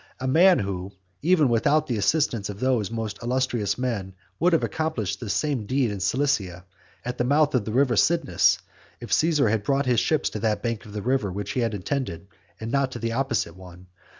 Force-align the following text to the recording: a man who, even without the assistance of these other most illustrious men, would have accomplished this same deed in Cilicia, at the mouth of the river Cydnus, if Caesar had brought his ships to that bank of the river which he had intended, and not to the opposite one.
a 0.19 0.27
man 0.27 0.57
who, 0.57 0.91
even 1.21 1.47
without 1.47 1.85
the 1.85 1.95
assistance 1.95 2.49
of 2.49 2.59
these 2.59 2.67
other 2.67 2.91
most 2.95 3.19
illustrious 3.21 3.77
men, 3.77 4.15
would 4.39 4.51
have 4.51 4.63
accomplished 4.63 5.19
this 5.19 5.31
same 5.31 5.67
deed 5.67 5.91
in 5.91 5.99
Cilicia, 5.99 6.65
at 7.05 7.19
the 7.19 7.23
mouth 7.23 7.53
of 7.53 7.65
the 7.65 7.71
river 7.71 7.95
Cydnus, 7.95 8.57
if 8.99 9.13
Caesar 9.13 9.49
had 9.49 9.61
brought 9.61 9.85
his 9.85 9.99
ships 9.99 10.31
to 10.31 10.39
that 10.39 10.63
bank 10.63 10.85
of 10.85 10.93
the 10.93 11.03
river 11.03 11.31
which 11.31 11.51
he 11.51 11.59
had 11.59 11.75
intended, 11.75 12.25
and 12.59 12.71
not 12.71 12.91
to 12.93 12.97
the 12.97 13.11
opposite 13.13 13.55
one. 13.55 13.85